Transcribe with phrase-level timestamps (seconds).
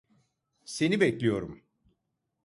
[0.65, 1.63] Seni bekliyorum.